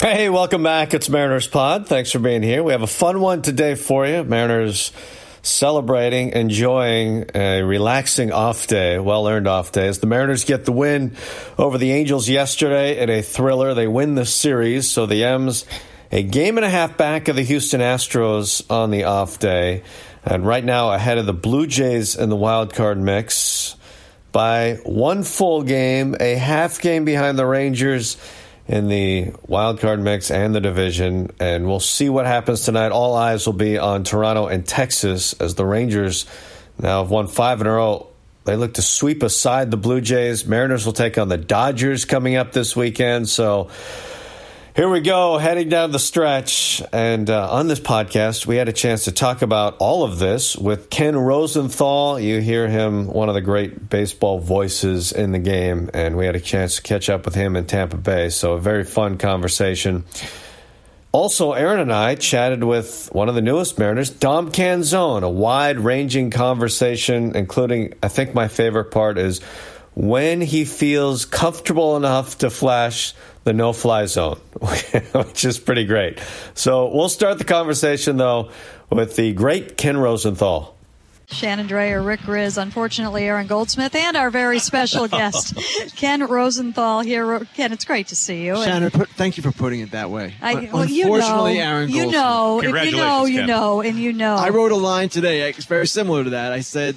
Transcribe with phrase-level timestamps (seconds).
[0.00, 0.94] Hey, welcome back.
[0.94, 1.88] It's Mariners Pod.
[1.88, 2.62] Thanks for being here.
[2.62, 4.22] We have a fun one today for you.
[4.22, 4.92] Mariners
[5.42, 9.88] celebrating, enjoying a relaxing off day, well earned off day.
[9.88, 11.16] As the Mariners get the win
[11.58, 14.88] over the Angels yesterday in a thriller, they win the series.
[14.88, 15.64] So the M's
[16.12, 19.82] a game and a half back of the Houston Astros on the off day,
[20.24, 23.74] and right now ahead of the Blue Jays in the wild card mix
[24.30, 28.16] by one full game, a half game behind the Rangers
[28.68, 31.32] in the wild card mix and the division.
[31.40, 32.92] And we'll see what happens tonight.
[32.92, 36.26] All eyes will be on Toronto and Texas as the Rangers
[36.78, 38.08] now have won five in a row.
[38.44, 40.46] They look to sweep aside the Blue Jays.
[40.46, 43.28] Mariners will take on the Dodgers coming up this weekend.
[43.28, 43.68] So
[44.78, 46.80] here we go, heading down the stretch.
[46.92, 50.56] And uh, on this podcast, we had a chance to talk about all of this
[50.56, 52.20] with Ken Rosenthal.
[52.20, 55.90] You hear him, one of the great baseball voices in the game.
[55.92, 58.28] And we had a chance to catch up with him in Tampa Bay.
[58.28, 60.04] So a very fun conversation.
[61.10, 65.80] Also, Aaron and I chatted with one of the newest Mariners, Dom Canzone, a wide
[65.80, 69.40] ranging conversation, including, I think my favorite part is
[69.96, 73.14] when he feels comfortable enough to flash
[73.48, 76.18] the no fly zone, which is pretty great.
[76.52, 78.50] So we'll start the conversation, though,
[78.90, 80.76] with the great Ken Rosenthal.
[81.30, 85.56] Shannon Drayer, Rick Rizzs, unfortunately Aaron Goldsmith, and our very special guest,
[85.96, 87.40] Ken Rosenthal here.
[87.54, 88.56] Ken, it's great to see you.
[88.56, 90.34] Shannon, put, thank you for putting it that way.
[90.42, 94.36] I, well, you know, Aaron you know, if you know, you know, and you know.
[94.36, 95.48] I wrote a line today.
[95.48, 96.52] It's very similar to that.
[96.52, 96.96] I said,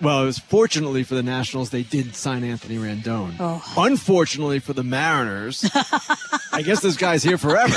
[0.00, 3.34] well, it was fortunately for the Nationals, they did sign Anthony Rendon.
[3.38, 3.62] Oh.
[3.76, 5.64] Unfortunately for the Mariners,
[6.52, 7.74] I guess this guy's here forever.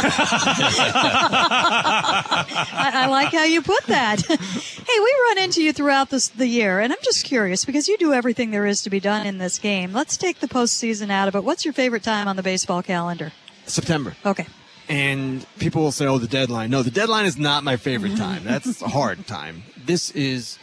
[2.74, 4.22] I, I, like how you put that.
[4.22, 7.98] hey, we run into you throughout this, the year, and I'm just curious because you
[7.98, 9.94] do everything there is to be done in this game.
[9.94, 11.44] Let's take the postseason out of it.
[11.44, 13.32] What's your favorite time on the baseball calendar?
[13.66, 14.16] September.
[14.26, 14.48] Okay.
[14.90, 16.70] And people will say, oh, the deadline.
[16.70, 18.22] No, the deadline is not my favorite mm-hmm.
[18.22, 18.44] time.
[18.46, 19.64] That's a hard time.
[19.86, 20.58] This is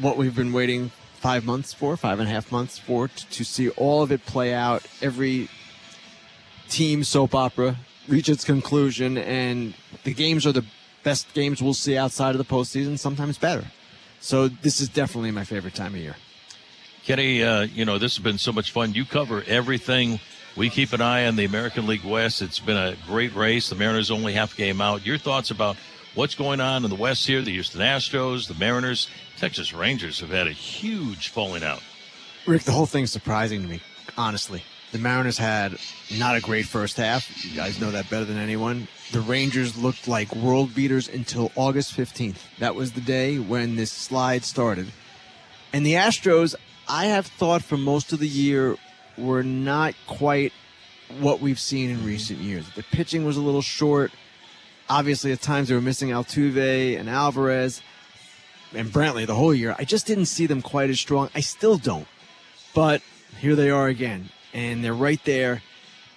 [0.00, 3.44] what we've been waiting five months for, five and a half months for, to, to
[3.44, 4.82] see all of it play out.
[5.02, 5.48] Every
[6.68, 7.76] team soap opera
[8.08, 9.74] reach its conclusion, and
[10.04, 10.64] the games are the
[11.02, 13.64] best games we'll see outside of the postseason, sometimes better.
[14.20, 16.16] So this is definitely my favorite time of year.
[17.04, 18.92] Kenny, uh, you know, this has been so much fun.
[18.92, 20.20] You cover everything.
[20.56, 22.42] We keep an eye on the American League West.
[22.42, 23.70] It's been a great race.
[23.70, 25.06] The Mariners only half game out.
[25.06, 25.76] Your thoughts about
[26.14, 27.42] what's going on in the West here?
[27.42, 31.82] The Houston Astros, the Mariners, Texas Rangers have had a huge falling out.
[32.46, 33.80] Rick, the whole thing's surprising to me,
[34.16, 34.62] honestly.
[34.92, 35.76] The Mariners had
[36.18, 37.44] not a great first half.
[37.44, 38.88] You guys know that better than anyone.
[39.12, 42.38] The Rangers looked like world beaters until August 15th.
[42.58, 44.88] That was the day when this slide started.
[45.72, 46.56] And the Astros,
[46.88, 48.76] I have thought for most of the year,
[49.16, 50.52] were not quite
[51.20, 52.68] what we've seen in recent years.
[52.74, 54.10] The pitching was a little short.
[54.90, 57.80] Obviously, at times they were missing Altuve and Alvarez
[58.74, 59.76] and Brantley the whole year.
[59.78, 61.30] I just didn't see them quite as strong.
[61.32, 62.08] I still don't.
[62.74, 63.00] But
[63.38, 65.62] here they are again, and they're right there.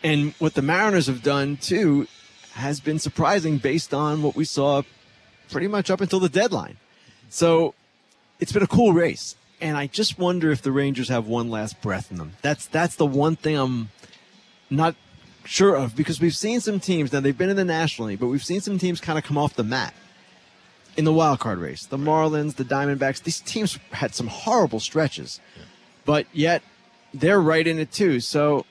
[0.03, 2.07] And what the Mariners have done, too,
[2.53, 4.81] has been surprising based on what we saw
[5.51, 6.77] pretty much up until the deadline.
[7.29, 7.75] So
[8.39, 9.35] it's been a cool race.
[9.61, 12.33] And I just wonder if the Rangers have one last breath in them.
[12.41, 13.89] That's that's the one thing I'm
[14.69, 14.95] not
[15.45, 18.27] sure of because we've seen some teams now they've been in the National League, but
[18.27, 19.93] we've seen some teams kind of come off the mat
[20.95, 21.85] in the wild card race.
[21.85, 25.39] The Marlins, the Diamondbacks, these teams had some horrible stretches,
[26.05, 26.61] but yet
[27.13, 28.19] they're right in it too.
[28.19, 28.65] So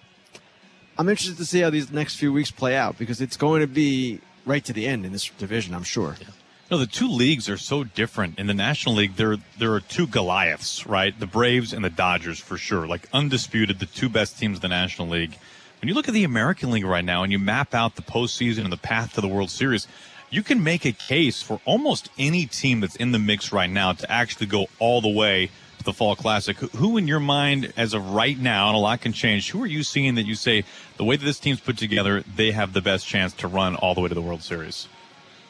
[0.98, 3.66] I'm interested to see how these next few weeks play out because it's going to
[3.66, 6.16] be right to the end in this division, I'm sure.
[6.20, 6.28] Yeah.
[6.70, 8.38] No, the two leagues are so different.
[8.38, 11.18] In the National League, there there are two Goliaths, right?
[11.18, 14.68] The Braves and the Dodgers for sure, like undisputed, the two best teams in the
[14.68, 15.36] National League.
[15.82, 18.62] When you look at the American League right now and you map out the postseason
[18.62, 19.88] and the path to the World Series,
[20.30, 23.92] you can make a case for almost any team that's in the mix right now
[23.92, 26.56] to actually go all the way to the Fall Classic.
[26.56, 29.66] Who, in your mind, as of right now, and a lot can change, who are
[29.66, 30.62] you seeing that you say
[30.98, 33.96] the way that this team's put together, they have the best chance to run all
[33.96, 34.86] the way to the World Series?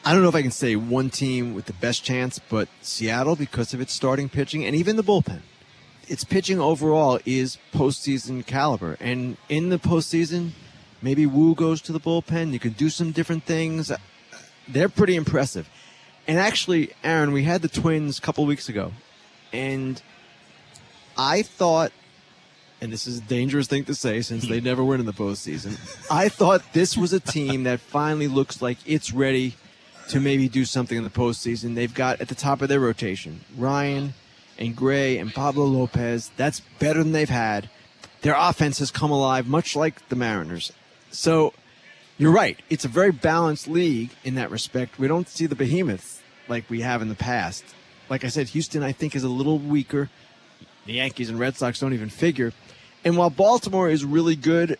[0.03, 3.35] I don't know if I can say one team with the best chance, but Seattle
[3.35, 5.41] because of its starting pitching and even the bullpen.
[6.07, 8.97] Its pitching overall is postseason caliber.
[8.99, 10.51] And in the postseason,
[11.03, 12.53] Maybe Woo goes to the bullpen.
[12.53, 13.91] You can do some different things.
[14.69, 15.69] They're pretty impressive.
[16.25, 18.93] And actually, Aaron, we had the Twins a couple weeks ago,
[19.51, 20.01] and
[21.17, 21.91] I thought,
[22.79, 25.77] and this is a dangerous thing to say since they never win in the postseason,
[26.09, 29.55] I thought this was a team that finally looks like it's ready
[30.07, 31.75] to maybe do something in the postseason.
[31.75, 34.13] They've got at the top of their rotation Ryan
[34.57, 36.31] and Gray and Pablo Lopez.
[36.37, 37.69] That's better than they've had.
[38.21, 40.71] Their offense has come alive, much like the Mariners.
[41.11, 41.53] So
[42.17, 42.59] you're right.
[42.69, 44.99] It's a very balanced league in that respect.
[44.99, 47.63] We don't see the behemoths like we have in the past.
[48.09, 50.09] Like I said, Houston, I think, is a little weaker.
[50.85, 52.53] The Yankees and Red Sox don't even figure.
[53.03, 54.77] And while Baltimore is really good,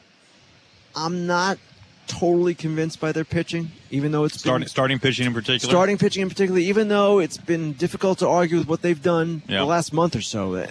[0.96, 1.58] I'm not
[2.08, 5.72] totally convinced by their pitching, even though it's starting been, starting pitching in particular.
[5.72, 9.42] starting pitching in particular, even though it's been difficult to argue with what they've done
[9.48, 9.60] Yeah.
[9.60, 10.56] the last month or so.
[10.56, 10.68] Uh,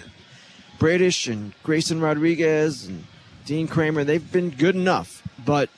[0.79, 3.05] Bradish and Grayson Rodriguez and
[3.45, 5.69] Dean Kremer, they've been good enough, but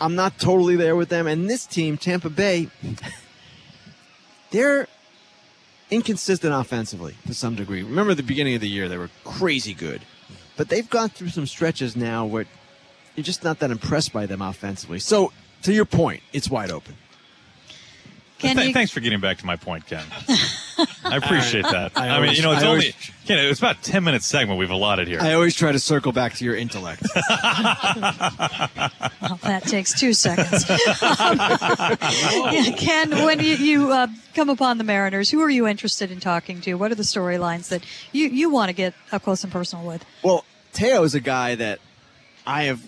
[0.00, 1.26] I'm not totally there with them.
[1.26, 2.68] And this team, Tampa Bay,
[4.50, 4.86] they're
[5.90, 7.82] inconsistent offensively to some degree.
[7.82, 10.02] Remember the beginning of the year, they were crazy good.
[10.56, 12.46] But they've gone through some stretches now where
[13.14, 14.98] you're just not that impressed by them offensively.
[14.98, 15.32] So,
[15.62, 16.94] to your point, it's wide open.
[18.38, 20.04] Can Th- you, Thanks for getting back to my point, Ken.
[21.04, 21.92] I appreciate that.
[21.96, 22.94] I I, mean, you know, it's I only always-
[23.24, 23.38] Ken.
[23.38, 25.18] It's about a ten minute segment we've allotted here.
[25.20, 27.02] I always try to circle back to your intellect.
[29.20, 30.64] Well, that takes two seconds.
[30.68, 36.20] Yeah, Ken, when you, you uh, come upon the Mariners, who are you interested in
[36.20, 36.74] talking to?
[36.74, 37.82] What are the storylines that
[38.12, 40.04] you, you want to get up close and personal with?
[40.22, 41.78] well, Teo is a guy that
[42.46, 42.82] I have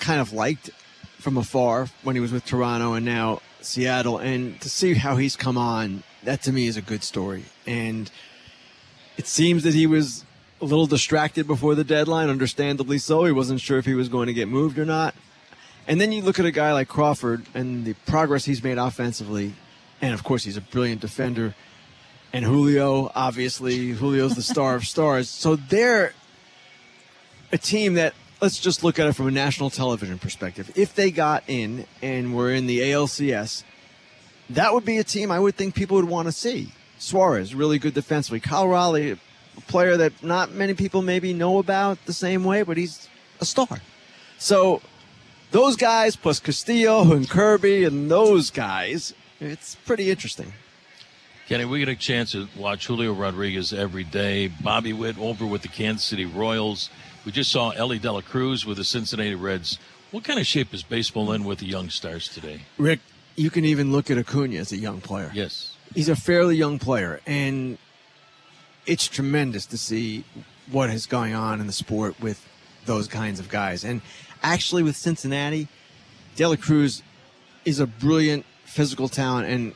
[0.00, 0.70] kind of liked
[1.18, 4.18] from afar when he was with Toronto and now Seattle.
[4.18, 7.44] And to see how he's come on, that to me is a good story.
[7.66, 8.10] And
[9.16, 10.24] it seems that he was
[10.60, 13.24] a little distracted before the deadline, understandably so.
[13.24, 15.14] He wasn't sure if he was going to get moved or not.
[15.86, 19.54] And then you look at a guy like Crawford and the progress he's made offensively.
[20.00, 21.54] And of course, he's a brilliant defender.
[22.32, 25.28] And Julio, obviously, Julio's the star of stars.
[25.28, 26.12] So they're
[27.52, 30.70] a team that, let's just look at it from a national television perspective.
[30.74, 33.64] If they got in and were in the ALCS,
[34.50, 36.72] that would be a team I would think people would want to see.
[36.98, 38.40] Suarez, really good defensively.
[38.40, 42.76] Cal Raleigh, a player that not many people maybe know about the same way, but
[42.76, 43.08] he's
[43.40, 43.80] a star.
[44.38, 44.82] So
[45.50, 50.52] those guys plus Castillo and Kirby and those guys, it's pretty interesting.
[51.48, 54.46] Kenny, we get a chance to watch Julio Rodriguez every day.
[54.46, 56.90] Bobby Witt over with the Kansas City Royals.
[57.24, 59.78] We just saw Elly De La Cruz with the Cincinnati Reds.
[60.10, 62.62] What kind of shape is baseball in with the young stars today?
[62.78, 63.00] Rick,
[63.36, 65.30] you can even look at Acuna as a young player.
[65.34, 65.76] Yes.
[65.94, 67.78] he's a fairly young player, and
[68.86, 70.24] it's tremendous to see
[70.70, 72.44] what is going on in the sport with
[72.86, 73.84] those kinds of guys.
[73.84, 74.00] And
[74.42, 75.68] actually, with Cincinnati,
[76.36, 77.02] De La Cruz
[77.64, 79.74] is a brilliant physical talent and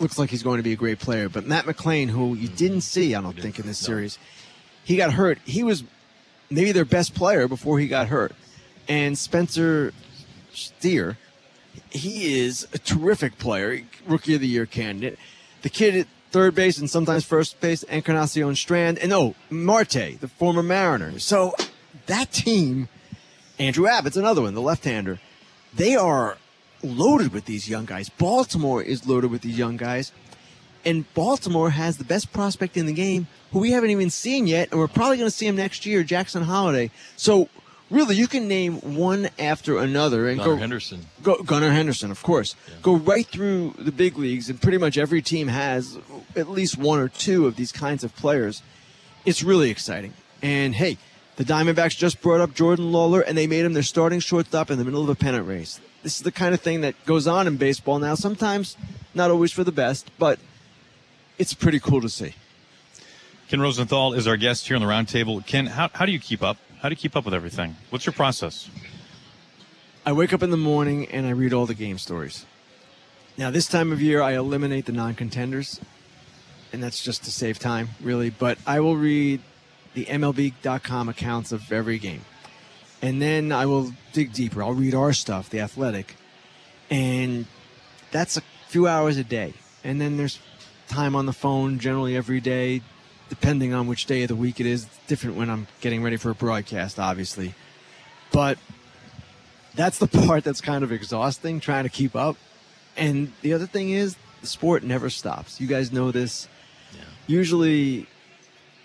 [0.00, 1.28] looks like he's going to be a great player.
[1.28, 4.18] But Matt McLain, who you didn't see, I don't think, in this series,
[4.82, 5.38] he got hurt.
[5.44, 5.84] He was
[6.50, 8.32] maybe their best player before he got hurt.
[8.88, 9.92] And Spencer
[10.52, 11.16] Steer,
[11.90, 15.18] he is a terrific player, rookie of the year candidate.
[15.62, 20.28] The kid at third base and sometimes first base, Encarnacion Strand, and oh, Marte, the
[20.28, 21.18] former Mariner.
[21.18, 21.54] So
[22.06, 22.88] that team,
[23.58, 25.20] Andrew Abbott's another one, the left-hander.
[25.74, 26.38] They are
[26.82, 28.08] loaded with these young guys.
[28.08, 30.12] Baltimore is loaded with these young guys.
[30.84, 34.70] And Baltimore has the best prospect in the game who we haven't even seen yet,
[34.70, 36.90] and we're probably going to see him next year, Jackson Holliday.
[37.16, 37.48] So,
[37.90, 41.06] really, you can name one after another and Gunnar go Henderson.
[41.22, 42.54] Go, Gunnar Henderson, of course.
[42.82, 45.98] Go right through the big leagues, and pretty much every team has
[46.36, 48.62] at least one or two of these kinds of players.
[49.26, 50.14] It's really exciting.
[50.42, 50.96] And hey,
[51.36, 54.78] the Diamondbacks just brought up Jordan Lawlar, and they made him their starting shortstop in
[54.78, 55.80] the middle of a pennant race.
[56.02, 58.14] This is the kind of thing that goes on in baseball now.
[58.14, 58.76] Sometimes
[59.14, 60.38] not always for the best, but
[61.40, 62.34] it's pretty cool to see.
[63.48, 65.44] Ken Rosenthal is our guest here on the roundtable.
[65.44, 66.58] Ken, how, how do you keep up?
[66.80, 67.76] How do you keep up with everything?
[67.88, 68.68] What's your process?
[70.04, 72.44] I wake up in the morning and I read all the game stories.
[73.38, 75.80] Now, this time of year, I eliminate the non contenders,
[76.74, 78.28] and that's just to save time, really.
[78.28, 79.40] But I will read
[79.94, 82.22] the MLB.com accounts of every game.
[83.00, 84.62] And then I will dig deeper.
[84.62, 86.16] I'll read our stuff, The Athletic.
[86.90, 87.46] And
[88.10, 89.54] that's a few hours a day.
[89.82, 90.38] And then there's
[90.90, 92.82] time on the phone generally every day,
[93.28, 94.84] depending on which day of the week it is.
[94.84, 97.54] It's different when I'm getting ready for a broadcast, obviously.
[98.32, 98.58] But
[99.74, 102.36] that's the part that's kind of exhausting trying to keep up.
[102.96, 105.60] And the other thing is, the sport never stops.
[105.60, 106.48] You guys know this.
[107.26, 108.06] Usually,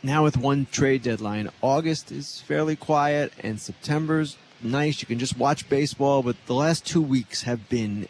[0.03, 5.01] now with one trade deadline, August is fairly quiet and September's nice.
[5.01, 8.07] You can just watch baseball, but the last two weeks have been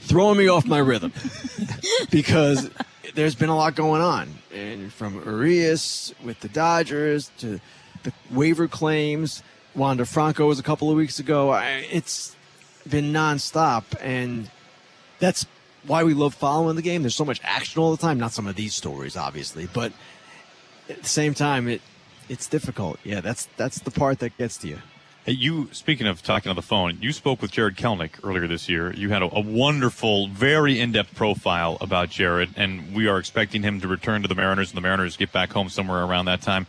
[0.00, 1.12] throwing me off my rhythm
[2.10, 2.70] because
[3.14, 4.28] there's been a lot going on.
[4.54, 7.60] And from Urias with the Dodgers to
[8.02, 9.42] the waiver claims,
[9.74, 11.50] Wander Franco was a couple of weeks ago.
[11.50, 12.36] I, it's
[12.88, 13.84] been nonstop.
[14.00, 14.50] And
[15.18, 15.46] that's
[15.86, 17.02] why we love following the game.
[17.02, 18.18] There's so much action all the time.
[18.18, 19.92] Not some of these stories, obviously, but
[20.88, 21.80] at the same time, it
[22.28, 22.98] it's difficult.
[23.04, 24.78] Yeah, that's that's the part that gets to you.
[25.26, 28.70] Hey, you speaking of talking on the phone, you spoke with Jarred Kelenic earlier this
[28.70, 28.90] year.
[28.94, 33.82] You had a, a wonderful, very in-depth profile about Jared, and we are expecting him
[33.82, 36.66] to return to the Mariners, and the Mariners get back home somewhere around that time.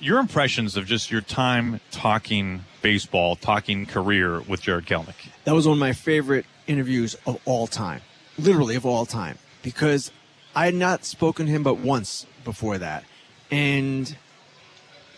[0.00, 5.28] Your impressions of just your time talking baseball, talking career with Jarred Kelenic.
[5.44, 8.00] That was one of my favorite interviews of all time,
[8.38, 10.10] literally of all time, because
[10.54, 13.04] I had not spoken to him but once before that,
[13.50, 14.16] and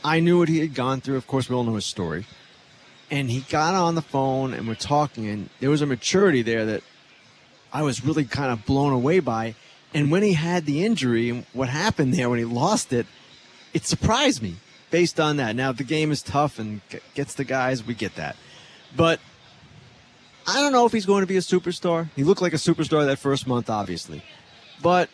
[0.03, 1.17] I knew what he had gone through.
[1.17, 2.27] Of course, we all know his story
[3.11, 6.65] and he got on the phone and we're talking and there was a maturity there
[6.65, 6.83] that
[7.73, 9.55] I was really kind of blown away by.
[9.93, 13.07] And when he had the injury and what happened there when he lost it,
[13.75, 14.57] it surprised me
[14.91, 15.57] based on that.
[15.57, 16.81] Now the game is tough and
[17.15, 18.37] gets the guys, we get that.
[18.97, 19.21] But
[20.47, 22.09] I don't know if he's going to be a superstar.
[22.17, 24.23] He looked like a superstar that first month, obviously.
[24.83, 25.11] But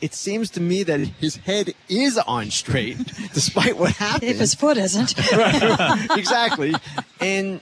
[0.00, 2.98] it seems to me that his head is on straight,
[3.34, 4.30] despite what happened.
[4.30, 5.14] If his foot isn't.
[6.16, 6.74] exactly.
[7.20, 7.60] And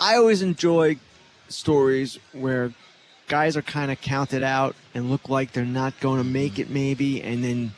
[0.00, 0.98] I always enjoy
[1.48, 2.72] stories where
[3.26, 6.70] guys are kind of counted out and look like they're not going to make it,
[6.70, 7.72] maybe, and then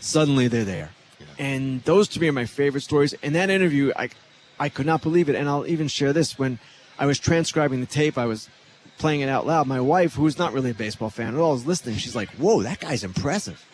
[0.00, 0.90] suddenly they're there.
[1.18, 1.26] Yeah.
[1.38, 3.12] And those to me are my favorite stories.
[3.14, 4.10] In that interview, I,
[4.58, 5.34] I could not believe it.
[5.34, 6.58] And I'll even share this when
[6.98, 8.48] I was transcribing the tape, I was
[8.98, 9.66] playing it out loud.
[9.66, 11.96] My wife, who's not really a baseball fan at all, is listening.
[11.96, 13.64] She's like, "Whoa, that guy's impressive."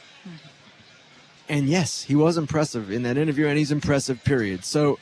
[1.49, 4.25] And yes, he was impressive in that interview, and he's impressive.
[4.25, 4.65] Period.
[4.65, 4.99] So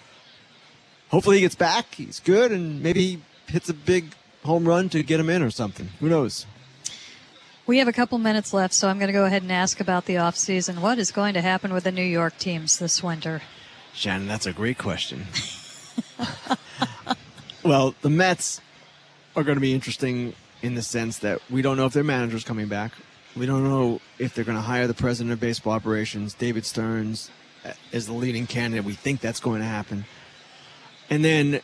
[1.10, 1.94] hopefully he gets back.
[1.94, 5.50] He's good, and maybe he hits a big home run to get him in or
[5.50, 5.88] something.
[6.00, 6.46] Who knows?
[7.66, 10.06] We have a couple minutes left, so I'm going to go ahead and ask about
[10.06, 10.80] the offseason.
[10.80, 13.42] What is going to happen with the New York teams this winter?
[13.92, 15.26] Shannon, that's a great question.
[17.62, 18.60] well, the Mets
[19.36, 22.44] are going to be interesting in the sense that we don't know if their manager's
[22.44, 22.92] coming back.
[23.36, 27.30] We don't know if they're going to hire the president of baseball operations, David Stearns,
[27.64, 28.84] uh, as the leading candidate.
[28.84, 30.04] We think that's going to happen.
[31.08, 31.60] And then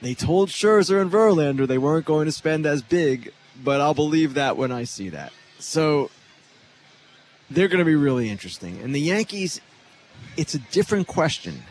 [0.00, 3.32] they told Scherzer and Verlander they weren't going to spend as big,
[3.62, 5.32] but I'll believe that when I see that.
[5.58, 6.10] So
[7.50, 8.80] they're going to be really interesting.
[8.82, 9.60] And the Yankees,
[10.36, 11.62] it's a different question.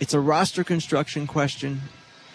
[0.00, 1.82] It's a roster construction question.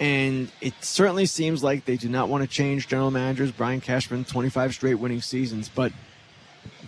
[0.01, 3.51] And it certainly seems like they do not want to change general managers.
[3.51, 5.69] Brian Cashman, 25 straight winning seasons.
[5.69, 5.93] But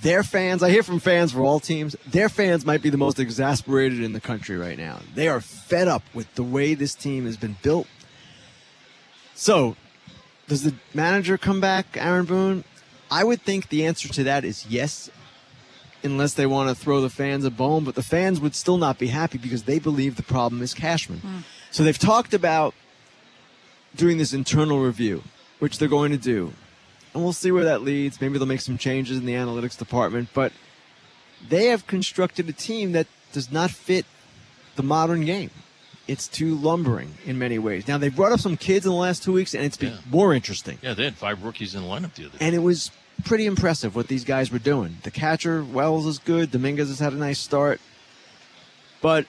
[0.01, 3.19] their fans, I hear from fans for all teams, their fans might be the most
[3.19, 4.99] exasperated in the country right now.
[5.13, 7.85] They are fed up with the way this team has been built.
[9.35, 9.75] So,
[10.47, 12.63] does the manager come back, Aaron Boone?
[13.11, 15.11] I would think the answer to that is yes,
[16.03, 17.83] unless they want to throw the fans a bone.
[17.83, 21.19] But the fans would still not be happy because they believe the problem is Cashman.
[21.19, 21.43] Mm.
[21.69, 22.73] So they've talked about
[23.95, 25.23] doing this internal review,
[25.59, 26.53] which they're going to do.
[27.13, 28.19] And we'll see where that leads.
[28.19, 30.51] Maybe they'll make some changes in the analytics department, but
[31.47, 34.05] they have constructed a team that does not fit
[34.75, 35.51] the modern game.
[36.07, 37.87] It's too lumbering in many ways.
[37.87, 39.99] Now they've brought up some kids in the last two weeks, and it's been yeah.
[40.09, 40.77] more interesting.
[40.81, 42.45] Yeah, they had five rookies in the lineup the other day.
[42.45, 42.91] And it was
[43.23, 44.97] pretty impressive what these guys were doing.
[45.03, 46.51] The catcher Wells is good.
[46.51, 47.79] Dominguez has had a nice start,
[49.01, 49.27] but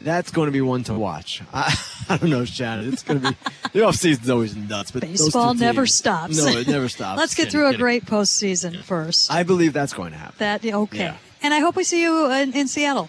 [0.00, 1.42] that's going to be one to watch.
[1.52, 1.74] I,
[2.08, 2.92] I don't know, Shannon.
[2.92, 3.36] It's going to be
[3.72, 6.36] the off season's always nuts, but baseball never stops.
[6.36, 7.18] No, it never stops.
[7.20, 9.30] Let's get through a great postseason first.
[9.30, 10.36] I believe that's going to happen.
[10.38, 11.16] That okay, yeah.
[11.42, 13.08] and I hope we see you in, in Seattle.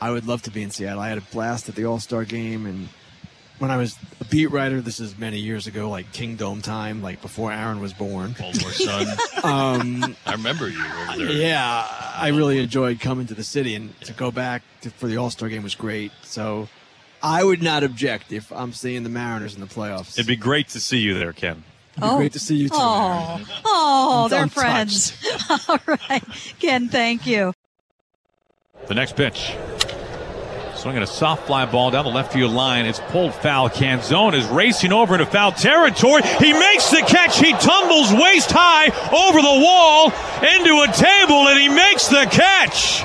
[0.00, 1.00] I would love to be in Seattle.
[1.00, 2.88] I had a blast at the All Star game, and
[3.58, 7.22] when I was a beat writer, this is many years ago, like Kingdome time, like
[7.22, 8.34] before Aaron was born.
[8.38, 9.06] Baltimore Sun.
[9.44, 11.32] um, I remember you over there.
[11.32, 11.86] Yeah,
[12.16, 14.06] I really enjoyed coming to the city, and yeah.
[14.06, 16.12] to go back to, for the All Star game was great.
[16.22, 16.68] So
[17.22, 20.14] I would not object if I'm seeing the Mariners in the playoffs.
[20.14, 21.64] It'd be great to see you there, Ken.
[22.00, 22.18] Oh.
[22.18, 22.74] Great to see you too.
[22.76, 25.16] Oh, oh they're friends.
[25.68, 26.22] All right.
[26.58, 27.54] Ken, thank you.
[28.86, 29.56] The next pitch.
[30.76, 32.84] Swinging a soft fly ball down the left field line.
[32.84, 33.70] It's pulled foul.
[33.70, 36.20] Canzone is racing over into foul territory.
[36.38, 37.38] He makes the catch.
[37.38, 40.12] He tumbles waist high over the wall
[40.44, 43.00] into a table and he makes the catch.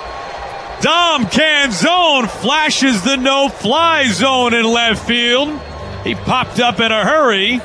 [0.82, 5.58] Dom Canzone flashes the no fly zone in left field.
[6.04, 7.62] He popped up in a hurry.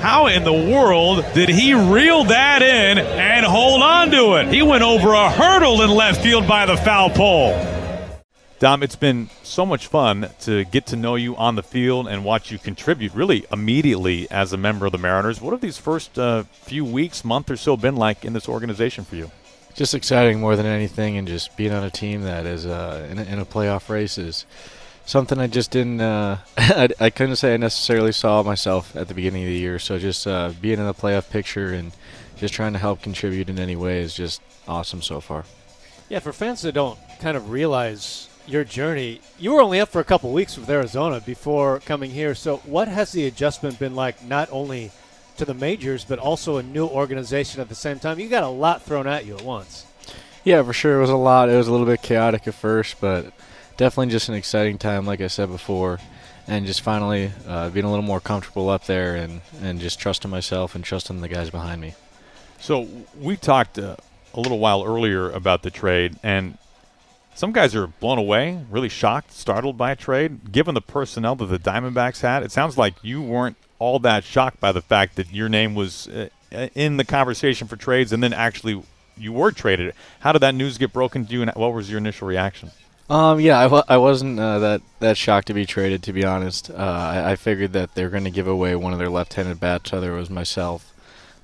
[0.00, 4.52] How in the world did he reel that in and hold on to it?
[4.52, 7.73] He went over a hurdle in left field by the foul pole.
[8.64, 12.24] Dom, it's been so much fun to get to know you on the field and
[12.24, 15.38] watch you contribute really immediately as a member of the Mariners.
[15.38, 19.04] What have these first uh, few weeks, month or so been like in this organization
[19.04, 19.30] for you?
[19.74, 23.18] Just exciting more than anything, and just being on a team that is uh, in,
[23.18, 24.46] a, in, a, playoff race is
[25.04, 26.00] something I just didn't.
[26.00, 29.78] Uh, I, I, couldn't say I necessarily saw myself at the beginning of the year.
[29.78, 31.92] So just uh, being in the playoff picture and
[32.36, 35.44] just trying to help contribute in any way is just awesome so far.
[36.08, 40.00] Yeah, for fans that don't kind of realize your journey, you were only up for
[40.00, 42.34] a couple weeks with Arizona before coming here.
[42.34, 44.90] So, what has the adjustment been like, not only
[45.36, 48.18] to the majors, but also a new organization at the same time?
[48.18, 49.86] You got a lot thrown at you at once.
[50.44, 50.98] Yeah, for sure.
[50.98, 51.48] It was a lot.
[51.48, 53.32] It was a little bit chaotic at first, but
[53.76, 56.00] definitely just an exciting time, like I said before.
[56.46, 60.30] And just finally uh, being a little more comfortable up there and, and just trusting
[60.30, 61.94] myself and trusting the guys behind me.
[62.58, 62.86] So,
[63.18, 63.96] we talked uh,
[64.34, 66.58] a little while earlier about the trade, and
[67.34, 70.52] some guys are blown away, really shocked, startled by a trade.
[70.52, 74.60] Given the personnel that the Diamondbacks had, it sounds like you weren't all that shocked
[74.60, 76.28] by the fact that your name was uh,
[76.74, 78.82] in the conversation for trades and then actually
[79.16, 79.94] you were traded.
[80.20, 82.70] How did that news get broken to you, and what was your initial reaction?
[83.08, 86.02] Um, yeah, I w- I wasn't uh, that that shocked to be traded.
[86.04, 88.98] To be honest, uh, I-, I figured that they're going to give away one of
[88.98, 90.92] their left-handed bats, whether it was myself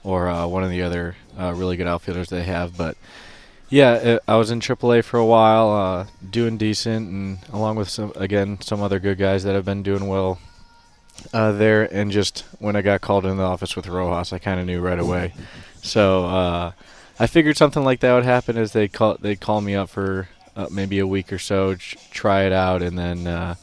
[0.03, 2.77] or uh, one of the other uh, really good outfielders they have.
[2.77, 2.97] But
[3.71, 7.89] yeah, it, I was in AAA for a while, uh, doing decent, and along with
[7.89, 10.41] some again some other good guys that have been doing well
[11.33, 11.85] uh, there.
[11.95, 14.81] And just when I got called in the office with Rojas, I kind of knew
[14.81, 15.33] right away.
[15.83, 16.73] So uh,
[17.19, 20.29] I figured something like that would happen, as they call they call me up for
[20.57, 23.27] uh, maybe a week or so, try it out, and then.
[23.27, 23.55] Uh,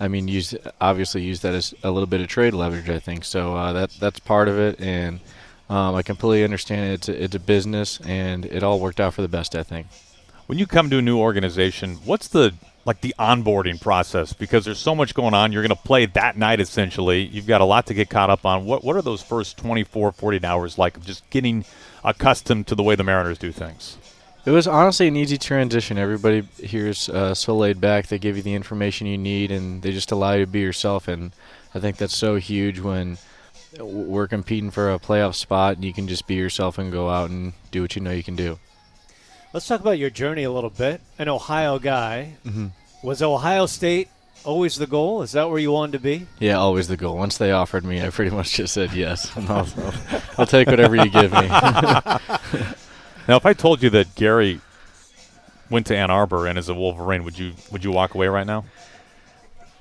[0.00, 2.90] I mean, use obviously use that as a little bit of trade leverage.
[2.90, 3.56] I think so.
[3.56, 5.20] Uh, that that's part of it, and
[5.68, 6.94] um, I completely understand it.
[6.94, 9.54] It's a, it's a business, and it all worked out for the best.
[9.56, 9.86] I think.
[10.46, 12.54] When you come to a new organization, what's the
[12.84, 14.34] like the onboarding process?
[14.34, 15.52] Because there's so much going on.
[15.52, 17.24] You're going to play that night essentially.
[17.24, 18.66] You've got a lot to get caught up on.
[18.66, 21.64] What what are those first 24, 48 hours like of just getting
[22.04, 23.96] accustomed to the way the Mariners do things?
[24.44, 25.96] It was honestly an easy transition.
[25.96, 28.08] Everybody here is uh, so laid back.
[28.08, 31.08] They give you the information you need, and they just allow you to be yourself.
[31.08, 31.32] And
[31.74, 33.16] I think that's so huge when
[33.78, 37.30] we're competing for a playoff spot, and you can just be yourself and go out
[37.30, 38.58] and do what you know you can do.
[39.52, 41.00] Let's talk about your journey a little bit.
[41.18, 42.34] An Ohio guy.
[42.44, 42.66] Mm-hmm.
[43.06, 44.08] Was Ohio State
[44.44, 45.22] always the goal?
[45.22, 46.26] Is that where you wanted to be?
[46.38, 47.16] Yeah, always the goal.
[47.16, 49.30] Once they offered me, I pretty much just said yes.
[49.36, 49.94] I'll, I'll,
[50.38, 51.48] I'll take whatever you give me.
[51.48, 54.60] now, if I told you that Gary
[55.70, 58.46] went to Ann Arbor and is a Wolverine, would you would you walk away right
[58.46, 58.64] now?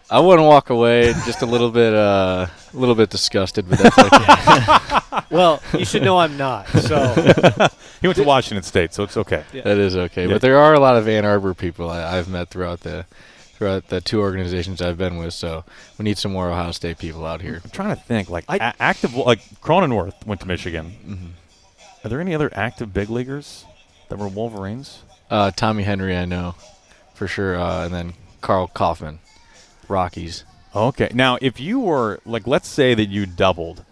[0.09, 1.13] I wouldn't walk away.
[1.25, 5.19] Just a little bit, uh, a little bit disgusted, but that's okay.
[5.31, 6.67] well, you should know I'm not.
[6.67, 7.13] So
[8.01, 9.43] he went to Washington State, so it's okay.
[9.53, 9.63] Yeah.
[9.63, 10.27] That is okay.
[10.27, 10.33] Yeah.
[10.33, 13.05] But there are a lot of Ann Arbor people I, have met throughout the
[13.53, 15.33] throughout the two organizations I've been with.
[15.33, 15.63] So
[15.97, 17.61] we need some more Ohio State people out here.
[17.63, 18.29] I'm trying to think.
[18.29, 20.95] Like a- active, like Cronenworth went to Michigan.
[21.05, 21.27] Mm-hmm.
[22.05, 23.65] Are there any other active big leaguers
[24.09, 25.03] that were Wolverines?
[25.29, 26.55] Uh, Tommy Henry, I know
[27.13, 29.19] for sure, uh, and then Karl Kauffmann.
[29.89, 30.43] Rockies.
[30.75, 31.09] Okay.
[31.13, 33.83] Now, if you were like, let's say that you doubled,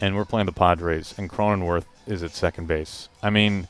[0.00, 3.08] and we're playing the Padres, and Cronenworth is at second base.
[3.22, 3.68] I mean,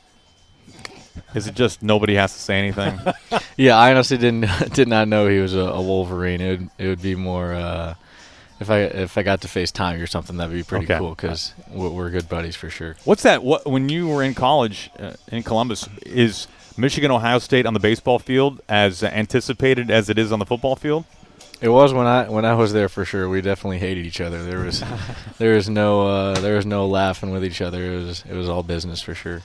[1.33, 2.99] is it just nobody has to say anything?
[3.57, 6.41] yeah, I honestly didn't did not know he was a, a Wolverine.
[6.41, 7.95] It would it would be more uh,
[8.59, 10.37] if I if I got to face Tommy or something.
[10.37, 10.97] That'd be pretty okay.
[10.97, 12.95] cool because we're good buddies for sure.
[13.03, 13.43] What's that?
[13.43, 16.47] What when you were in college uh, in Columbus is
[16.77, 20.75] Michigan Ohio State on the baseball field as anticipated as it is on the football
[20.75, 21.05] field?
[21.61, 23.29] It was when I when I was there for sure.
[23.29, 24.43] We definitely hated each other.
[24.43, 24.83] There was
[25.37, 27.83] there was no uh, there was no laughing with each other.
[27.83, 29.41] It was it was all business for sure.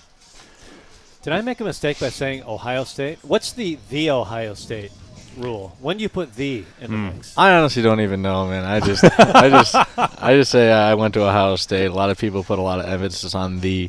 [1.22, 3.18] Did I make a mistake by saying Ohio State?
[3.22, 4.90] What's the the Ohio State
[5.36, 5.76] rule?
[5.80, 7.14] When do you put the in the mm.
[7.14, 7.36] mix?
[7.38, 8.64] I honestly don't even know, man.
[8.64, 11.86] I just I just I just say I went to Ohio State.
[11.86, 13.88] A lot of people put a lot of emphasis on the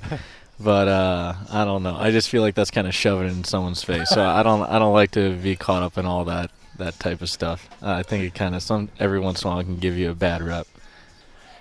[0.60, 1.96] but uh, I don't know.
[1.96, 4.10] I just feel like that's kind of shoving it in someone's face.
[4.10, 7.22] So I don't I don't like to be caught up in all that that type
[7.22, 7.70] of stuff.
[7.82, 10.12] Uh, I think it kind of some every once in a while can give you
[10.12, 10.68] a bad rep.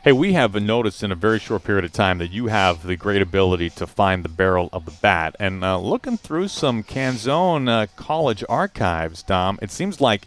[0.02, 2.96] Hey, we have noticed in a very short period of time that you have the
[2.96, 5.36] great ability to find the barrel of the bat.
[5.38, 10.22] And uh, looking through some Canzone uh, college archives, Dom, it seems like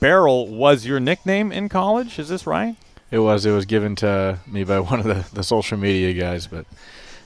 [0.00, 2.18] Barrel was your nickname in college.
[2.18, 2.76] Is this right?
[3.10, 3.46] It was.
[3.46, 6.66] It was given to me by one of the, the social media guys, but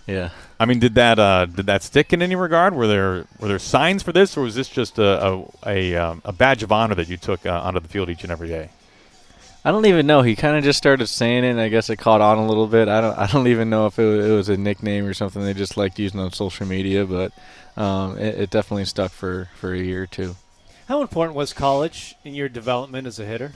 [0.07, 0.31] yeah.
[0.61, 2.75] I mean, did that uh, did that stick in any regard?
[2.75, 6.21] Were there were there signs for this, or was this just a a, a, um,
[6.23, 8.69] a badge of honor that you took uh, onto the field each and every day?
[9.65, 10.21] I don't even know.
[10.21, 12.67] He kind of just started saying it, and I guess it caught on a little
[12.67, 12.89] bit.
[12.89, 15.43] I don't I don't even know if it was, it was a nickname or something
[15.43, 17.33] they just liked using on social media, but
[17.79, 20.37] um, it, it definitely stuck for for a year or two.
[20.89, 23.53] How important was college in your development as a hitter?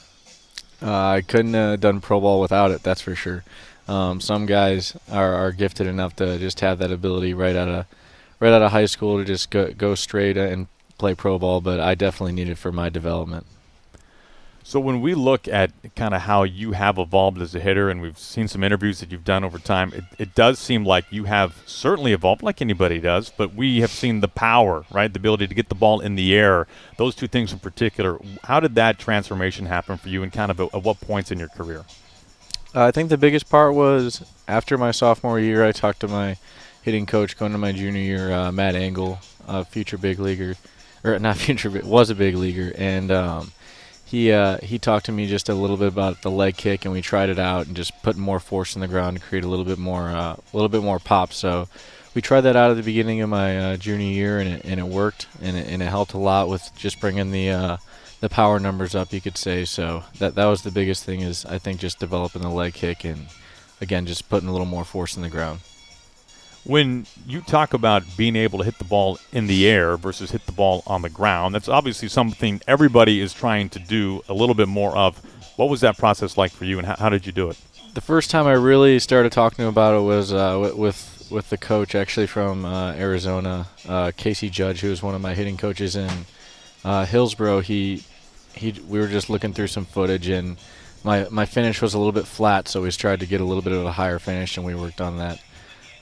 [0.80, 2.82] Uh, I couldn't have done pro ball without it.
[2.82, 3.44] That's for sure.
[3.86, 7.86] Um, some guys are, are gifted enough to just have that ability right out of
[8.40, 10.68] right out of high school to just go go straight and
[10.98, 11.60] play pro ball.
[11.60, 13.46] But I definitely need it for my development.
[14.66, 18.00] So when we look at kind of how you have evolved as a hitter, and
[18.00, 21.24] we've seen some interviews that you've done over time, it, it does seem like you
[21.24, 23.28] have certainly evolved, like anybody does.
[23.28, 26.34] But we have seen the power, right, the ability to get the ball in the
[26.34, 26.66] air.
[26.96, 28.18] Those two things in particular.
[28.44, 31.38] How did that transformation happen for you, and kind of at, at what points in
[31.38, 31.84] your career?
[32.74, 36.36] Uh, I think the biggest part was after my sophomore year, I talked to my
[36.82, 40.56] hitting coach going to my junior year, uh, Matt Angle, a future big leaguer,
[41.04, 43.52] or not future, was a big leaguer, and um,
[44.04, 46.92] he uh, he talked to me just a little bit about the leg kick, and
[46.92, 49.48] we tried it out and just put more force in the ground to create a
[49.48, 51.32] little bit more uh, a little bit more pop.
[51.32, 51.68] So
[52.12, 54.80] we tried that out at the beginning of my uh, junior year, and it, and
[54.80, 57.78] it worked, and it, and it helped a lot with just bringing the
[58.24, 59.66] the power numbers up, you could say.
[59.66, 63.04] So that that was the biggest thing is I think just developing the leg kick
[63.04, 63.26] and
[63.82, 65.60] again just putting a little more force in the ground.
[66.64, 70.46] When you talk about being able to hit the ball in the air versus hit
[70.46, 74.54] the ball on the ground, that's obviously something everybody is trying to do a little
[74.54, 75.22] bit more of.
[75.56, 77.58] What was that process like for you, and how, how did you do it?
[77.92, 81.50] The first time I really started talking to him about it was uh, with with
[81.50, 85.58] the coach actually from uh, Arizona, uh, Casey Judge, who was one of my hitting
[85.58, 86.10] coaches in
[86.86, 87.60] uh, Hillsboro.
[87.60, 88.02] He
[88.56, 90.56] he we were just looking through some footage and
[91.04, 93.62] my my finish was a little bit flat, so we tried to get a little
[93.62, 95.40] bit of a higher finish, and we worked on that.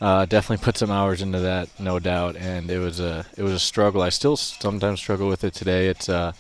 [0.00, 3.52] Uh, definitely put some hours into that, no doubt, and it was a it was
[3.52, 4.00] a struggle.
[4.00, 5.88] I still sometimes struggle with it today.
[5.88, 6.32] It's uh,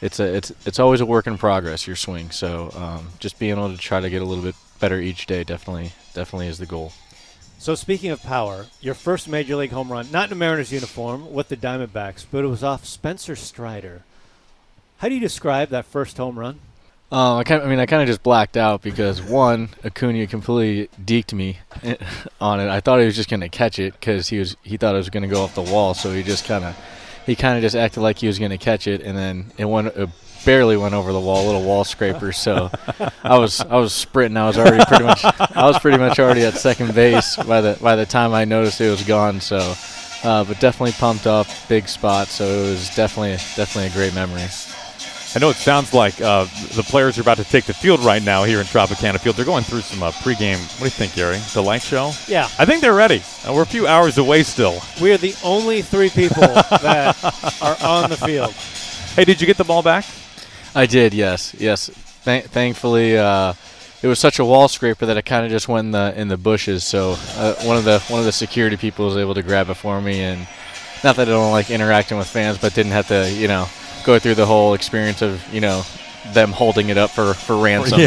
[0.00, 1.86] it's a it's it's always a work in progress.
[1.86, 5.00] Your swing, so um, just being able to try to get a little bit better
[5.00, 6.92] each day definitely definitely is the goal.
[7.58, 11.32] So speaking of power, your first major league home run, not in a Mariners uniform
[11.32, 14.04] with the Diamondbacks, but it was off Spencer Strider.
[14.98, 16.58] How do you describe that first home run?
[17.10, 20.90] Um, I kind I mean, I kind of just blacked out because one, Acuna completely
[21.02, 21.58] deked me
[22.40, 22.68] on it.
[22.68, 24.98] I thought he was just going to catch it because he was he thought it
[24.98, 26.76] was going to go off the wall, so he just kind of
[27.24, 29.64] he kind of just acted like he was going to catch it, and then it
[29.64, 30.10] went it
[30.44, 32.32] barely went over the wall, a little wall scraper.
[32.32, 32.70] So
[33.22, 34.36] I was I was sprinting.
[34.36, 37.78] I was already pretty much I was pretty much already at second base by the
[37.80, 39.40] by the time I noticed it was gone.
[39.40, 39.74] So,
[40.24, 42.26] uh, but definitely pumped up, big spot.
[42.26, 44.42] So it was definitely definitely a great memory.
[45.34, 48.22] I know it sounds like uh, the players are about to take the field right
[48.22, 49.36] now here in Tropicana Field.
[49.36, 50.58] They're going through some uh, pregame.
[50.58, 51.38] What do you think, Gary?
[51.52, 52.12] The light show?
[52.26, 52.48] Yeah.
[52.58, 53.22] I think they're ready.
[53.46, 54.80] Uh, we're a few hours away still.
[55.02, 57.16] We are the only three people that
[57.60, 58.52] are on the field.
[59.14, 60.06] Hey, did you get the ball back?
[60.74, 61.90] I did, yes, yes.
[62.24, 63.52] Th- thankfully, uh,
[64.02, 66.28] it was such a wall scraper that it kind of just went in the in
[66.28, 66.84] the bushes.
[66.84, 69.74] So uh, one of the one of the security people was able to grab it
[69.74, 70.46] for me, and
[71.04, 73.66] not that I don't like interacting with fans, but didn't have to, you know,
[74.04, 75.82] go through the whole experience of you know
[76.32, 78.00] them holding it up for for ransom.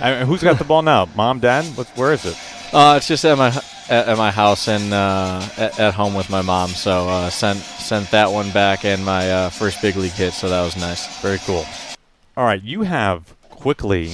[0.00, 1.08] I mean, who's got the ball now?
[1.14, 1.64] Mom, Dad?
[1.76, 2.36] What, where is it?
[2.72, 3.48] Uh, it's just at my
[3.88, 6.70] at, at my house and uh, at, at home with my mom.
[6.70, 10.32] So uh, sent sent that one back and my uh, first big league hit.
[10.32, 11.20] So that was nice.
[11.20, 11.64] Very cool.
[12.36, 14.12] All right, you have quickly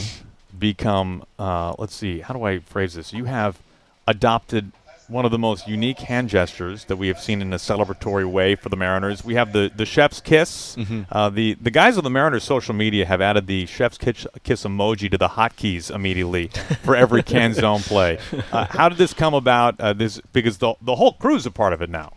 [0.59, 1.25] become.
[1.39, 3.13] Uh, let's see, how do I phrase this?
[3.13, 3.59] You have
[4.07, 4.73] adopted
[5.09, 8.57] one of the most unique hand gestures that we have seen in a celebratory way
[8.57, 9.25] for the Mariners.
[9.25, 10.77] We have the, the chef's kiss.
[10.77, 11.03] Mm-hmm.
[11.11, 14.65] Uh, the the guys of the Mariners social media have added the chef's kiss, kiss
[14.65, 16.49] emoji to the hotkeys immediately
[16.83, 18.19] for every Canzone play.
[18.53, 19.81] Uh, how did this come about?
[19.81, 22.13] Uh, this because the the whole crew's a part of it now.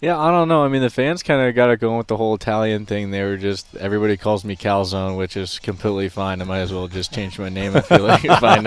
[0.00, 0.62] Yeah, I don't know.
[0.64, 3.10] I mean, the fans kind of got it going with the whole Italian thing.
[3.10, 6.42] They were just everybody calls me Calzone, which is completely fine.
[6.42, 7.74] I might as well just change my name.
[7.74, 8.64] I feel like fine.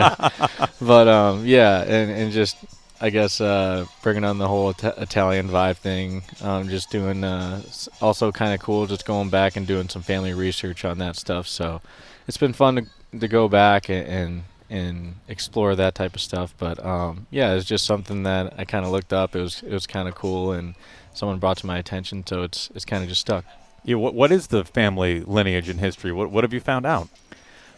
[0.81, 2.57] But um, yeah, and and just
[2.99, 6.23] I guess uh, bringing on the whole Ita- Italian vibe thing.
[6.41, 8.87] Um, just doing uh, s- also kind of cool.
[8.87, 11.47] Just going back and doing some family research on that stuff.
[11.47, 11.81] So
[12.27, 12.75] it's been fun
[13.11, 14.07] to to go back and.
[14.07, 18.65] and and explore that type of stuff, but um, yeah, it's just something that I
[18.65, 19.33] kind of looked up.
[19.33, 20.75] It was it was kind of cool, and
[21.13, 23.45] someone brought to my attention, so it's it's kind of just stuck.
[23.85, 26.11] Yeah, what, what is the family lineage and history?
[26.11, 27.07] What what have you found out?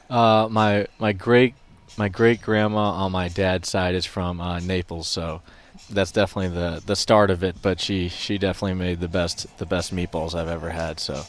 [0.10, 1.53] Uh, my my great
[1.99, 5.41] my great grandma on my dad's side is from uh, Naples, so
[5.91, 7.57] that's definitely the the start of it.
[7.62, 11.01] But she she definitely made the best the best meatballs I've ever had.
[11.01, 11.23] So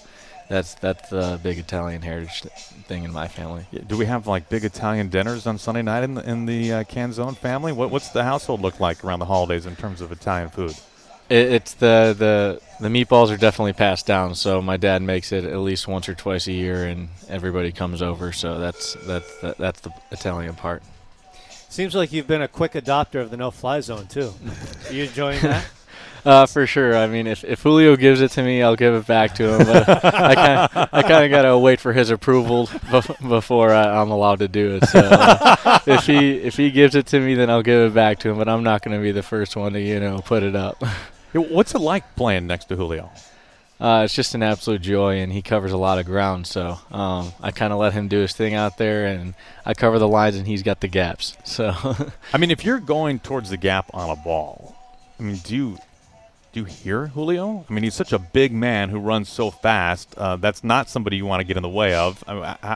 [0.48, 2.42] that's that's the big Italian heritage
[2.86, 3.66] thing in my family.
[3.88, 6.84] Do we have like big Italian dinners on Sunday night in the, in the uh,
[6.84, 7.72] Canzone family?
[7.72, 10.76] What, what's the household look like around the holidays in terms of Italian food?
[11.30, 14.34] It, it's the the the meatballs are definitely passed down.
[14.34, 18.02] So my dad makes it at least once or twice a year, and everybody comes
[18.02, 18.32] over.
[18.32, 20.82] So that's that's that, that's the Italian part.
[21.68, 24.34] Seems like you've been a quick adopter of the no-fly zone too.
[24.88, 25.66] Are you enjoying that?
[26.24, 26.96] Uh, for sure.
[26.96, 29.66] I mean, if, if Julio gives it to me, I'll give it back to him.
[29.66, 34.02] But I kind I kind of got to wait for his approval bef- before I,
[34.02, 34.86] am allowed to do it.
[34.88, 38.18] So uh, if he if he gives it to me, then I'll give it back
[38.20, 38.36] to him.
[38.36, 40.82] But I'm not going to be the first one to you know put it up.
[41.32, 43.10] What's it like playing next to Julio?
[43.80, 46.46] Uh, it's just an absolute joy, and he covers a lot of ground.
[46.46, 49.98] So um, I kind of let him do his thing out there, and I cover
[49.98, 51.36] the lines, and he's got the gaps.
[51.44, 51.74] So
[52.34, 54.76] I mean, if you're going towards the gap on a ball,
[55.18, 55.78] I mean, do you
[56.52, 57.64] do you hear Julio?
[57.68, 60.16] I mean, he's such a big man who runs so fast.
[60.16, 62.24] Uh, that's not somebody you want to get in the way of.
[62.26, 62.74] I mean, I,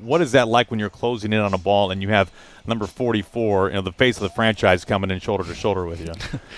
[0.00, 2.30] what is that like when you're closing in on a ball and you have
[2.66, 6.06] number 44, you know, the face of the franchise coming in shoulder to shoulder with
[6.06, 6.12] you?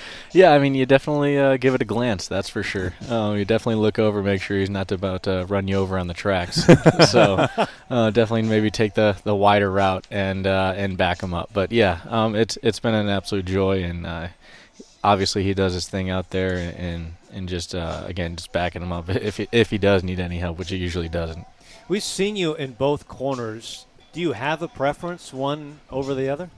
[0.32, 2.26] yeah, I mean, you definitely uh, give it a glance.
[2.26, 2.92] That's for sure.
[3.08, 6.08] Uh, you definitely look over, make sure he's not about to run you over on
[6.08, 6.64] the tracks.
[7.10, 7.46] so
[7.88, 11.50] uh, definitely maybe take the, the wider route and uh, and back him up.
[11.52, 14.28] But yeah, um, it's it's been an absolute joy and uh,
[15.02, 18.92] obviously he does his thing out there and and just uh, again just backing him
[18.92, 21.46] up if he, if he does need any help, which he usually doesn't.
[21.88, 23.86] We've seen you in both corners.
[24.12, 26.50] Do you have a preference, one over the other?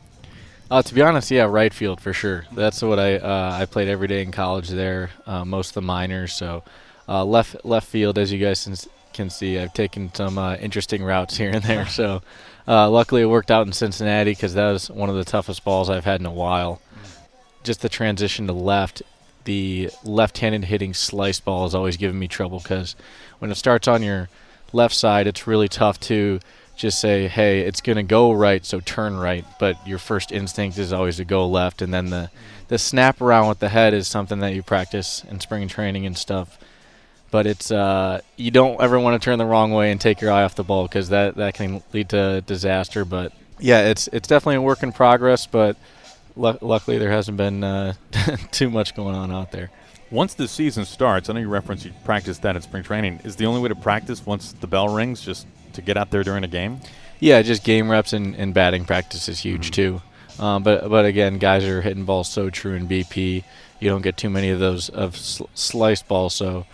[0.70, 2.46] Uh, to be honest, yeah, right field for sure.
[2.52, 5.82] That's what I uh, I played every day in college there, uh, most of the
[5.82, 6.32] minors.
[6.32, 6.62] So
[7.08, 11.36] uh, left left field, as you guys can see, I've taken some uh, interesting routes
[11.38, 11.86] here and there.
[11.86, 12.22] So
[12.68, 15.90] uh, luckily, it worked out in Cincinnati because that was one of the toughest balls
[15.90, 16.80] I've had in a while
[17.62, 19.02] just the transition to left,
[19.44, 22.96] the left-handed hitting slice ball has always given me trouble because
[23.38, 24.28] when it starts on your
[24.72, 26.40] left side, it's really tough to
[26.76, 30.78] just say, "Hey, it's going to go right, so turn right." But your first instinct
[30.78, 32.30] is always to go left, and then the
[32.68, 36.16] the snap around with the head is something that you practice in spring training and
[36.16, 36.58] stuff.
[37.30, 40.32] But it's uh, you don't ever want to turn the wrong way and take your
[40.32, 43.04] eye off the ball because that that can lead to disaster.
[43.04, 45.76] But yeah, it's it's definitely a work in progress, but
[46.42, 47.94] l- luckily there hasn't been uh,
[48.50, 49.70] too much going on out there.
[50.10, 53.20] Once the season starts, I know you referenced you practiced that in spring training.
[53.22, 56.24] Is the only way to practice once the bell rings just to get out there
[56.24, 56.80] during a game?
[57.20, 59.98] Yeah, just game reps and, and batting practice is huge mm-hmm.
[60.38, 60.42] too.
[60.42, 63.44] Um, but but again, guys are hitting balls so true in BP.
[63.78, 66.34] You don't get too many of those of sl- sliced balls.
[66.34, 66.66] So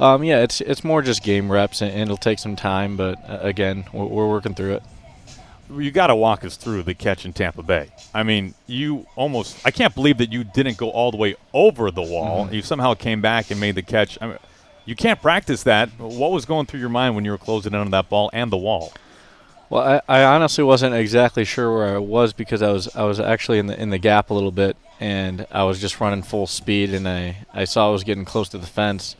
[0.00, 2.96] um, yeah, it's it's more just game reps, and, and it'll take some time.
[2.96, 4.82] But uh, again, we're, we're working through it
[5.78, 7.90] you got to walk us through the catch in Tampa Bay.
[8.14, 11.90] I mean, you almost I can't believe that you didn't go all the way over
[11.90, 12.44] the wall.
[12.44, 12.54] Mm-hmm.
[12.54, 14.18] You somehow came back and made the catch.
[14.20, 14.38] I mean,
[14.84, 15.88] you can't practice that.
[15.98, 18.50] What was going through your mind when you were closing in on that ball and
[18.50, 18.92] the wall?
[19.68, 23.20] Well, I, I honestly wasn't exactly sure where I was because I was I was
[23.20, 26.46] actually in the in the gap a little bit and I was just running full
[26.46, 29.16] speed and I, I saw I was getting close to the fence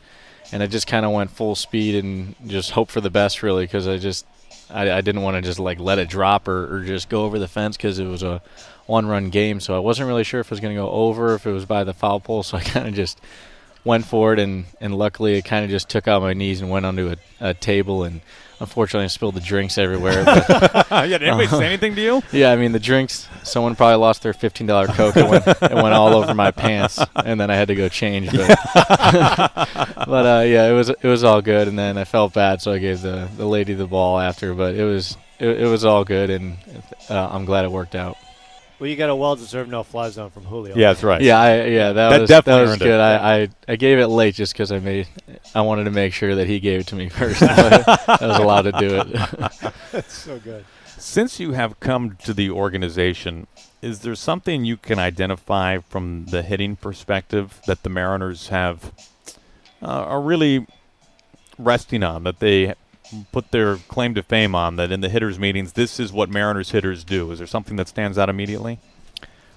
[0.51, 3.63] and I just kind of went full speed and just hope for the best really
[3.63, 4.25] because I just
[4.73, 7.39] I, I didn't want to just like let it drop or, or just go over
[7.39, 8.41] the fence because it was a
[8.85, 9.59] one run game.
[9.59, 11.65] So I wasn't really sure if it was going to go over, if it was
[11.65, 12.43] by the foul pole.
[12.51, 13.19] So I kind of just
[13.83, 16.69] went for it, and, and luckily it kind of just took out my knees and
[16.69, 18.21] went onto a, a table and
[18.61, 20.23] Unfortunately, I spilled the drinks everywhere.
[20.23, 20.47] But,
[20.91, 22.21] yeah, did anybody uh, say anything to you?
[22.31, 23.27] Yeah, I mean the drinks.
[23.41, 25.17] Someone probably lost their fifteen dollar coke.
[25.17, 28.31] It went, it went all over my pants, and then I had to go change.
[28.31, 31.69] But, but uh, yeah, it was it was all good.
[31.69, 34.53] And then I felt bad, so I gave the the lady the ball after.
[34.53, 36.57] But it was it, it was all good, and
[37.09, 38.15] uh, I'm glad it worked out.
[38.81, 40.75] Well, you got a well-deserved no-fly zone from Julio.
[40.75, 41.21] Yeah, that's right.
[41.21, 42.99] Yeah, I, yeah, that, that was definitely that was good.
[42.99, 45.07] I, I, I gave it late just because I made
[45.53, 47.43] I wanted to make sure that he gave it to me first.
[47.43, 49.73] I was allowed to do it.
[49.91, 50.65] that's so good.
[50.97, 53.45] Since you have come to the organization,
[53.83, 58.91] is there something you can identify from the hitting perspective that the Mariners have
[59.83, 60.65] uh, are really
[61.59, 62.73] resting on that they
[63.31, 66.71] put their claim to fame on that in the hitters meetings this is what Mariners
[66.71, 67.31] hitters do?
[67.31, 68.79] Is there something that stands out immediately?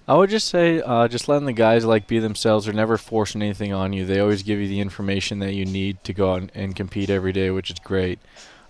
[0.07, 2.67] I would just say uh, just letting the guys like be themselves.
[2.67, 4.05] They're never forcing anything on you.
[4.05, 7.09] They always give you the information that you need to go out and, and compete
[7.09, 8.19] every day, which is great.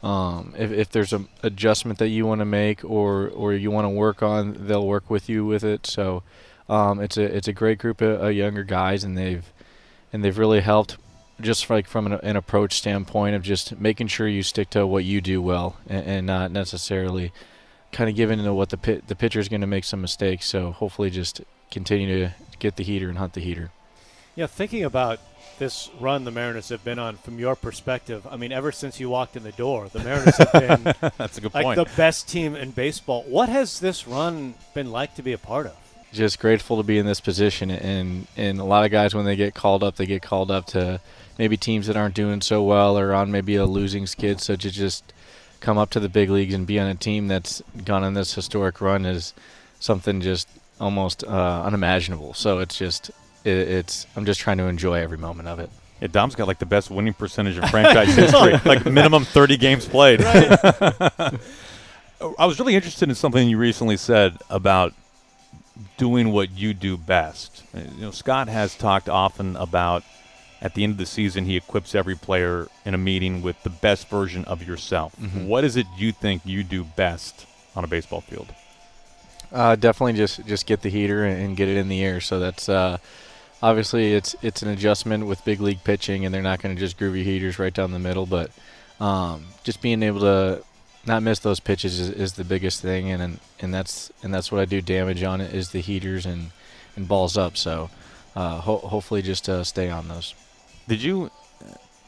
[0.05, 3.87] Um, if, if there's an adjustment that you want to make or or you want
[3.87, 5.87] to work on, they'll work with you with it.
[5.87, 6.23] So
[6.69, 9.51] um, it's a it's a great group of, of younger guys, and they've
[10.13, 10.99] and they've really helped
[11.41, 15.05] just like from an, an, approach standpoint of just making sure you stick to what
[15.05, 17.33] you do well and, and not necessarily
[17.93, 20.47] kind of giving into what the pit, the pitcher is going to make some mistakes.
[20.47, 23.71] So hopefully, just continue to get the heater and hunt the heater.
[24.37, 25.21] Yeah, thinking about
[25.59, 28.27] this run the Mariners have been on from your perspective.
[28.29, 31.41] I mean, ever since you walked in the door, the Mariners have been That's a
[31.41, 31.77] good like point.
[31.77, 33.23] the best team in baseball.
[33.29, 35.77] What has this run been like to be a part of?
[36.13, 39.35] Just grateful to be in this position, and and a lot of guys when they
[39.35, 41.01] get called up, they get called up to
[41.39, 44.41] maybe teams that aren't doing so well or on maybe a losing skid.
[44.41, 45.13] So to just
[45.61, 48.35] come up to the big leagues and be on a team that's gone on this
[48.35, 49.35] historic run is
[49.81, 50.49] something just
[50.81, 52.35] almost uh, unimaginable.
[52.35, 53.11] So it's just
[53.45, 55.71] it, it's I'm just trying to enjoy every moment of it.
[56.01, 59.87] Yeah, Dom's got like the best winning percentage in franchise history, like minimum 30 games
[59.87, 60.21] played.
[62.39, 64.95] I was really interested in something you recently said about
[65.97, 67.63] doing what you do best.
[67.75, 70.05] You know, Scott has talked often about
[70.65, 73.71] at the end of the season he equips every player in a meeting with the
[73.71, 75.15] best version of yourself.
[75.47, 77.47] What is it you think you do best
[77.77, 78.53] on a baseball field?
[79.53, 82.21] Uh, definitely just just get the heater and, and get it in the air.
[82.21, 82.97] So that's uh,
[83.63, 86.99] obviously it's it's an adjustment with big league pitching, and they're not going to just
[86.99, 88.27] groovy heaters right down the middle.
[88.27, 88.51] But
[88.99, 90.65] um, just being able to
[91.07, 94.51] not miss those pitches is, is the biggest thing, and, and and that's and that's
[94.51, 96.51] what I do damage on it is the heaters and
[96.97, 97.57] and balls up.
[97.57, 97.91] So
[98.35, 100.35] uh, ho- hopefully just uh, stay on those.
[100.89, 101.31] Did you,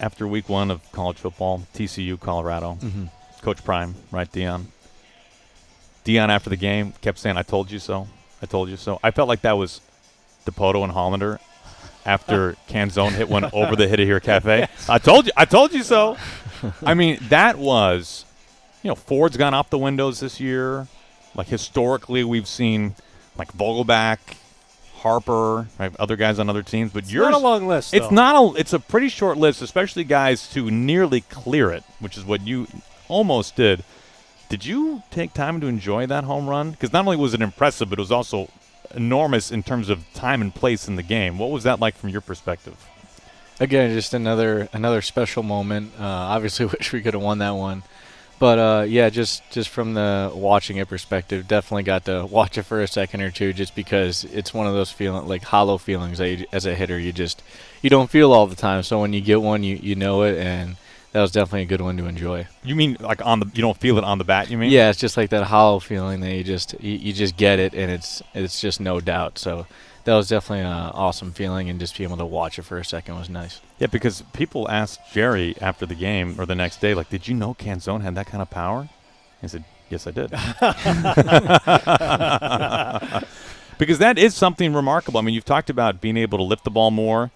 [0.00, 3.10] after week one of college football, TCU, Colorado, Mhm.
[3.42, 4.66] Coach Prime, right, Deion?
[6.04, 8.08] Deion, after the game, kept saying, I told you so.
[8.42, 9.00] I told you so.
[9.02, 9.80] I felt like that was
[10.46, 11.40] Dipoto and Hollander
[12.04, 14.68] after Canzone hit one over the Hit It Here Cafe.
[14.88, 16.16] I told you, I told you so.
[16.84, 18.24] I mean, that was,
[18.82, 20.86] you know, Ford's gone off the windows this year.
[21.34, 22.94] Like historically, we've seen
[23.36, 24.18] like Vogelbach,
[25.02, 27.94] Harper, right, other guys on other teams, but It's yours not a long list.
[27.94, 28.14] it's though.
[28.14, 28.58] not a.
[28.60, 32.66] It's a pretty short list, especially guys to nearly clear it, which is what you
[33.08, 33.84] almost did.
[34.48, 36.70] Did you take time to enjoy that home run?
[36.70, 38.48] Because not only was it impressive, but it was also
[38.94, 41.38] enormous in terms of time and place in the game.
[41.38, 42.76] What was that like from your perspective?
[43.58, 45.92] Again, just another another special moment.
[45.98, 47.82] Uh, obviously, wish we could have won that one,
[48.38, 52.64] but uh, yeah, just just from the watching it perspective, definitely got to watch it
[52.64, 56.18] for a second or two, just because it's one of those feeling like hollow feelings
[56.18, 57.42] that you, as a hitter you just
[57.82, 58.82] you don't feel all the time.
[58.82, 60.76] So when you get one, you you know it, and
[61.12, 62.46] that was definitely a good one to enjoy.
[62.62, 63.46] You mean like on the?
[63.54, 64.50] You don't feel it on the bat?
[64.50, 64.70] You mean?
[64.70, 67.74] Yeah, it's just like that hollow feeling that you just you, you just get it,
[67.74, 69.38] and it's it's just no doubt.
[69.38, 69.66] So
[70.06, 72.84] that was definitely an awesome feeling, and just being able to watch it for a
[72.84, 73.60] second was nice.
[73.80, 77.34] Yeah, because people asked Jerry after the game or the next day, like, "Did you
[77.34, 78.88] know Canzone had that kind of power?"
[79.40, 80.30] He said, "Yes, I did."
[83.78, 85.18] because that is something remarkable.
[85.18, 87.32] I mean, you've talked about being able to lift the ball more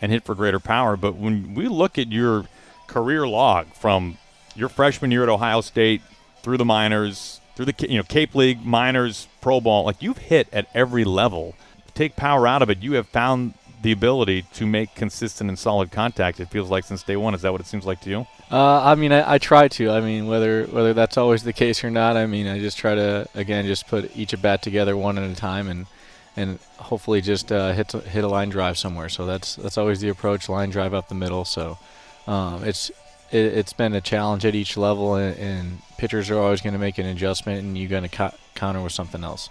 [0.00, 2.44] and hit for greater power, but when we look at your
[2.86, 4.18] career log from
[4.54, 6.00] your freshman year at Ohio State
[6.42, 10.46] through the minors, through the you know Cape League, minors, pro ball, like you've hit
[10.52, 11.56] at every level.
[11.94, 15.92] Take power out of it, you have found the ability to make consistent and solid
[15.92, 16.40] contact.
[16.40, 17.34] It feels like since day one.
[17.34, 18.26] Is that what it seems like to you?
[18.50, 19.90] Uh, I mean, I, I try to.
[19.90, 22.94] I mean, whether whether that's always the case or not, I mean, I just try
[22.94, 25.86] to again just put each at bat together one at a time, and
[26.34, 29.10] and hopefully just uh, hit hit a line drive somewhere.
[29.10, 31.44] So that's that's always the approach: line drive up the middle.
[31.44, 31.78] So
[32.26, 32.90] um, it's
[33.30, 36.78] it, it's been a challenge at each level, and, and pitchers are always going to
[36.78, 39.50] make an adjustment, and you're going to co- counter with something else.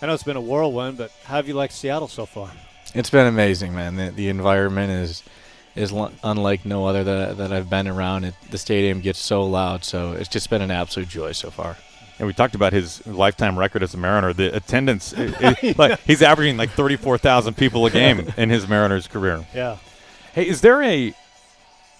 [0.00, 2.50] I know it's been a whirlwind, but how have you liked Seattle so far?
[2.94, 3.96] It's been amazing, man.
[3.96, 5.22] The, the environment is
[5.76, 8.24] is l- unlike no other that that I've been around.
[8.24, 11.76] It, the stadium gets so loud, so it's just been an absolute joy so far.
[12.18, 14.32] And we talked about his lifetime record as a Mariner.
[14.32, 18.66] The attendance, it- it- like he's averaging like thirty-four thousand people a game in his
[18.68, 19.46] Mariners career.
[19.54, 19.76] Yeah.
[20.32, 21.14] Hey, is there a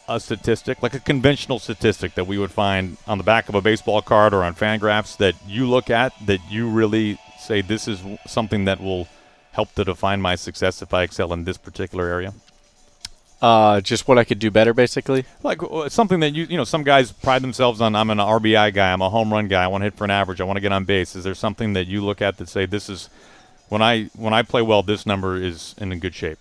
[0.09, 3.61] a statistic, like a conventional statistic that we would find on the back of a
[3.61, 8.01] baseball card or on Fangraphs that you look at that you really say this is
[8.27, 9.09] something that will
[9.53, 12.33] help to define my success if I excel in this particular area?
[13.41, 15.25] Uh, just what I could do better, basically.
[15.43, 17.95] Like uh, something that you you know some guys pride themselves on.
[17.95, 18.93] I'm an RBI guy.
[18.93, 19.63] I'm a home run guy.
[19.65, 20.41] I want to hit for an average.
[20.41, 21.15] I want to get on base.
[21.15, 23.09] Is there something that you look at that say this is
[23.69, 26.39] when I when I play well, this number is in a good shape?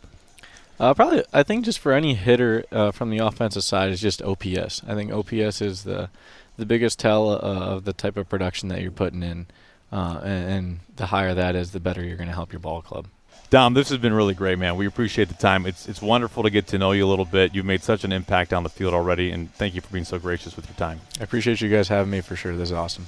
[0.80, 4.22] Uh, probably, I think just for any hitter uh, from the offensive side is just
[4.22, 4.84] OPS.
[4.88, 6.10] I think OPS is the
[6.58, 9.46] the biggest tell uh, of the type of production that you're putting in,
[9.92, 12.82] uh, and, and the higher that is, the better you're going to help your ball
[12.82, 13.08] club.
[13.50, 14.76] Dom, this has been really great, man.
[14.76, 15.66] We appreciate the time.
[15.66, 17.56] It's it's wonderful to get to know you a little bit.
[17.56, 20.20] You've made such an impact on the field already, and thank you for being so
[20.20, 21.00] gracious with your time.
[21.22, 22.58] I appreciate you guys having me for sure.
[22.58, 23.06] This is awesome.